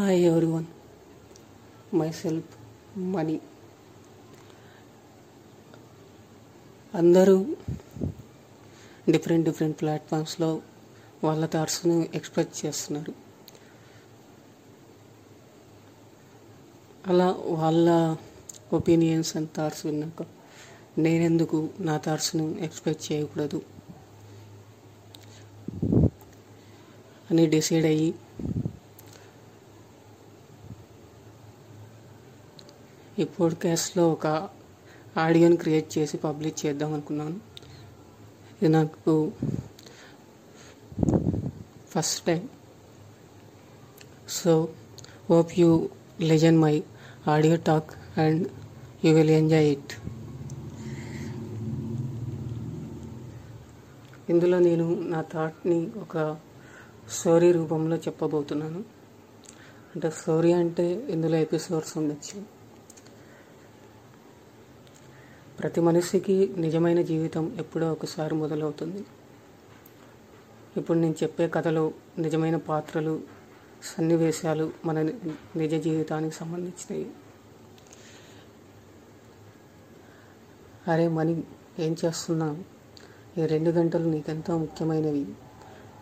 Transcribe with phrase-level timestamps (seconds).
[0.00, 0.66] Hi everyone
[1.94, 2.52] myself
[2.96, 3.40] Mani
[6.94, 7.34] అందరూ
[9.10, 10.62] different different ప్లాట్ఫామ్స్లో
[11.24, 13.12] వాళ్ళ థాట్స్ను ఎక్స్ప్రెస్ చేస్తున్నారు.
[17.06, 17.88] అలా వాళ్ళ
[18.72, 20.22] ఒపీనియన్స్ అండ్ థాట్స్ విన్నాక
[20.98, 23.62] నేనెందుకు నా థాట్స్ను ఎక్స్ప్రెస్ చేయకూడదు
[27.30, 28.14] అని డిసైడ్ అయ్యి
[33.20, 34.26] ఈ పోడ్కాస్ట్లో ఒక
[35.16, 37.34] ఆడియోని క్రియేట్ చేసి పబ్లిష్ చేద్దాం అనుకున్నాను.
[38.62, 39.32] ఇది నాకు
[41.88, 42.48] first time
[44.28, 44.68] so
[45.30, 45.88] hope you
[46.20, 46.82] listen my
[47.28, 48.48] audio talk and
[49.04, 49.94] you will enjoy it
[54.30, 56.36] ఇందులో నేను నా థాట్ని ఒక
[57.10, 58.84] స్టోరీ రూపంలో చెప్పబోతున్నాను.
[59.94, 62.59] అంటే స్టోరీ అంటే ఇందులో ఎపిసోడ్స్ ఉండొచ్చు.
[65.62, 69.04] ప్రతి మనిషికి నిజమైన జీవితం ఎప్పుడో ఒకసారి మొదలవుతుంది.
[70.76, 73.20] ఇప్పుడు నేను చెప్పే కథలో నిజమైన పాత్రలు
[73.84, 77.10] సన్నివేశాలు మన ని- నిజ జీవితానికి సంబంధించినవి.
[80.92, 81.44] అరే మనీ
[81.78, 82.58] ఏం చేస్తున్నావు?
[83.40, 85.26] ఈ రెండు గంటలు నీకెంతో ముఖ్యమైనవి.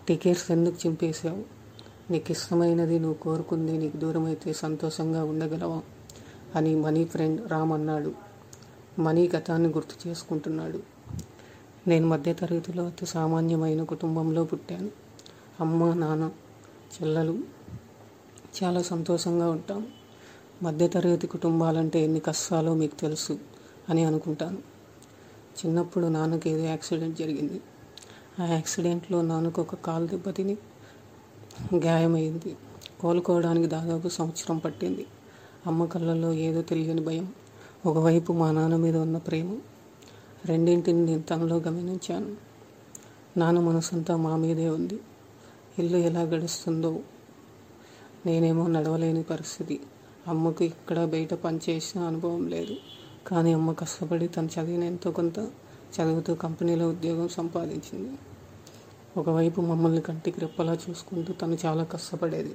[0.08, 1.44] టికెట్స్ ఎందుకు చింపేశావు?
[2.12, 5.82] నీకు ఇష్టమైనది నువ్వు కోరుకుంది నీకు దూరమైతే సంతోషంగా ఉండగలవా?
[6.54, 8.27] అని మనీ ఫ్రెండ్ రామ్ అన్నాడు.
[8.98, 10.82] మనీ గతాన్ని గుర్తు చేసుకుంటున్నాడు.
[11.86, 14.90] నేను మధ్యతరగతిలో అతి సామాన్యమైన కుటుంబంలో పుట్టాను.
[15.60, 16.30] అమ్మ నాన్న
[16.94, 17.38] చెల్లెలు.
[18.62, 19.86] చాలా సంతోషంగా ఉంటాం.
[20.62, 23.38] మధ్యతరగతి కుటుంబాలంటే ఎన్ని కష్టాలో మీకు తెలుసు
[23.88, 24.58] అని అనుకుంటాను.
[25.58, 27.60] చిన్నప్పుడు నాన్నకి ఏదో యాక్సిడెంట్ జరిగింది.
[28.42, 30.56] ఆ యాక్సిడెంట్లో నాన్నకు ఒక కాలు దెబ్బతిని
[31.74, 32.56] గాయమైంది.
[33.00, 35.06] కోలుకోవడానికి దాదాపు సంవత్సరం పట్టింది.
[35.66, 37.32] అమ్మ కళ్ళల్లో ఏదో తెలియని భయం.
[37.86, 39.58] ఒకవైపు మా నాన్న మీద ఉన్న ప్రేమ
[40.44, 42.36] రెండింటిని నేను తనలో గమనించాను.
[43.36, 45.00] నాన్న మనసంతా మా మీదే ఉంది.
[45.78, 47.00] ఇల్లు ఎలా గడుస్తుందో.
[48.26, 49.80] నేనేమో నడవలేని పరిస్థితి.
[50.26, 52.76] అమ్మకు ఇక్కడ బయట పనిచేసిన అనుభవం లేదు.
[53.26, 55.38] కానీ అమ్మ కష్టపడి తను చదివిన ఎంతో కొంత
[56.00, 58.18] చదువుతూ కంపెనీలో ఉద్యోగం సంపాదించింది.
[59.16, 62.54] ఒకవైపు మమ్మల్ని కంటికి రెప్పలా చూసుకుంటూ తను చాలా కష్టపడేది.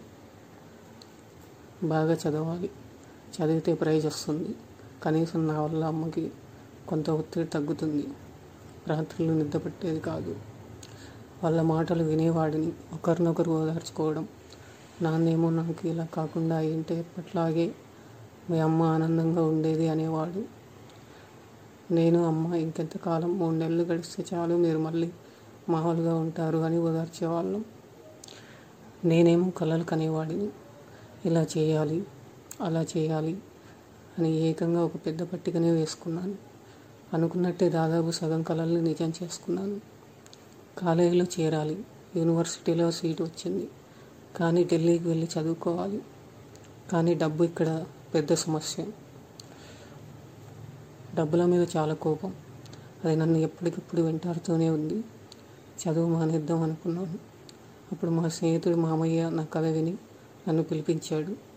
[1.84, 2.70] బాగా చదవాలి.
[3.42, 4.56] చదివితే ప్రైజ్ వస్తుంది.
[5.04, 6.32] కనీసం నా వల్ల అమ్మకి
[6.88, 8.08] కొంత ఒత్తిడి తగ్గుతుంది.
[8.88, 10.36] రాత్రులు నిద్ర పట్టేది కాదు.
[11.44, 14.28] వాళ్ళ మాటలు వినేవాడిని ఒకరినొకరు ఓదార్చుకోవడం.
[15.02, 17.76] నాన్నేమో నాకు ఇలా కాకుండా ఏంటి ఎప్పట్లాగే
[18.50, 20.44] మీ అమ్మ ఆనందంగా ఉండేది అనేవాడు.
[21.94, 25.12] నేను అమ్మ ఇంకెంతకాలం మూడు నెలలు గడిస్తే చాలు మీరు మళ్ళీ
[25.70, 27.66] మామూలుగా ఉంటారు అని ఓదార్చేవాళ్ళం.
[29.06, 30.50] నేనేమో కలలు కనేవాడిని.
[31.26, 32.04] ఇలా చేయాలి
[32.62, 33.38] అలా చేయాలి
[34.20, 36.36] అని ఏకంగా ఒక పెద్ద పట్టికనే వేసుకున్నాను.
[37.14, 39.82] అనుకున్నట్టే దాదాపు సగం కళల్ని నిజం చేసుకున్నాను.
[40.78, 41.86] కాలేజీలో చేరాలి.
[42.16, 43.70] యూనివర్సిటీలో సీట్ వచ్చింది.
[44.36, 46.02] కానీ ఢిల్లీకి వెళ్ళి చదువుకోవాలి.
[46.92, 48.86] కానీ డబ్బు ఇక్కడ పెద్ద సమస్య.
[51.16, 52.34] డబ్బుల మీద చాలా కోపం.
[53.06, 55.04] అది నన్ను ఎప్పటికప్పుడు వెంటాడుతూనే ఉంది.
[55.84, 57.18] చదువు మానేద్దాం అనుకున్నాను.
[57.92, 59.98] అప్పుడు మా స్నేహితుడు మామయ్య నా కథ విని
[60.48, 61.53] నన్ను పిలిపించాడు.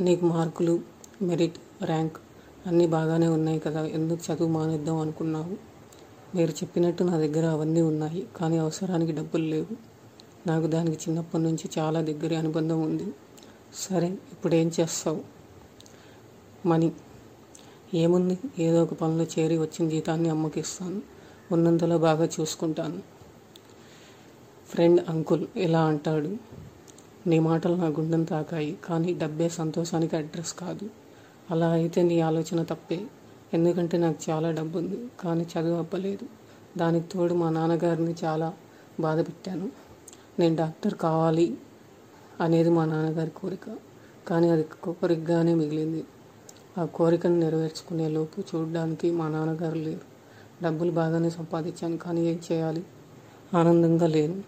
[0.00, 0.80] నీకు మార్కులు
[1.22, 2.16] మెరిట్ ర్యాంక్
[2.66, 5.56] అన్నీ బాగానే ఉన్నాయి కదా ఎందుకు చదువు మానేద్దాం అనుకున్నావు?
[6.36, 9.76] మీరు చెప్పినట్టు నా దగ్గర అవన్నీ ఉన్నాయి కానీ అవసరానికి డబ్బులు లేవు.
[10.46, 13.06] నాకు దానికి చిన్నప్పటి నుంచి చాలా దగ్గర అనుబంధం ఉంది.
[13.74, 15.20] సరే ఇప్పుడు ఏం చేస్తావు?
[16.66, 16.92] మనీ.
[17.94, 18.38] ఏముంది?
[18.58, 21.02] ఏదో ఒక పనిలో చేరి వచ్చిన జీతాన్ని అమ్మకిస్తాను.
[21.52, 23.02] ఉన్నంతలో బాగా చూసుకుంటాను.
[24.68, 26.36] ఫ్రెండ్ అంకుల్ ఇలా అంటాడు.
[27.26, 30.86] నీ మాటలు నా గుండెను తాకాయి కానీ డబ్బే సంతోషానికి అడ్రస్ కాదు.
[31.50, 33.06] అలా అయితే నీ ఆలోచన తప్పే.
[33.52, 36.26] ఎందుకంటే నాకు చాలా డబ్బు ఉంది కానీ చదువు అవ్వలేదు
[36.76, 38.52] దానికి తోడు మా నాన్నగారిని చాలా
[39.00, 39.70] బాధ పెట్టాను
[40.40, 41.56] నేను డాక్టర్ కావాలి
[42.40, 43.66] అనేది మా నాన్నగారి కోరిక
[44.28, 46.04] కానీ అది కోరికగానే మిగిలింది.
[46.78, 50.06] ఆ కోరికను నెరవేర్చుకునే లోపు చూడడానికి మా నాన్నగారు లేరు.
[50.62, 52.82] డబ్బులు బాగానే సంపాదించాను కానీ ఏం చేయాలి?
[53.54, 54.42] ఆనందంగా లేను.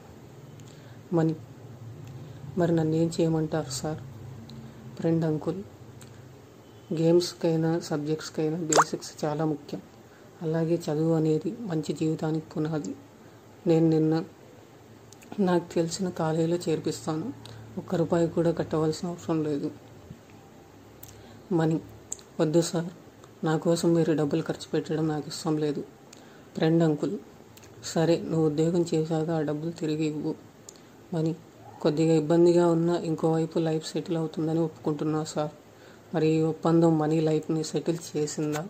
[1.12, 1.34] మనీ
[2.58, 3.98] మరి నన్ను ఏం చేయమంటారు సార్?
[4.96, 5.62] ఫ్రెండ్ అంకుల్
[6.94, 9.82] గేమ్స్కైనా సబ్జెక్ట్స్కైనా బేసిక్స్ చాలా ముఖ్యం.
[10.42, 12.94] అలాగే చదువు అనేది మంచి జీవితానికి పునాది.
[13.66, 14.24] నేను నిన్న
[15.38, 17.32] నాకు తెలిసిన కాలేజీలో చేర్పిస్తాను.
[17.78, 19.70] ఒక్క రూపాయి కూడా కట్టవలసిన అవసరం లేదు.
[21.52, 21.80] మనీ.
[22.40, 22.86] వద్దు సార్.
[23.44, 25.84] నా కోసం మీరు డబ్బులు ఖర్చు పెట్టడం నాకు ఇష్టం లేదు.
[26.54, 27.18] ఫ్రెండ్ అంకుల్
[27.84, 30.34] సరే నువ్వు ఉద్యోగం చేశాక ఆ డబ్బులు తిరిగి ఇవ్వు.
[31.14, 31.36] మనీ.
[31.82, 35.50] కొద్దిగా ఇబ్బందిగా ఉన్నా ఇంకోవైపు లైఫ్ సెటిల్ అవుతుందని ఒప్పుకుంటున్నా సార్.
[36.14, 38.62] మరి ఈ ఒప్పందం మనీ లైఫ్ని సెటిల్ చేసిందా?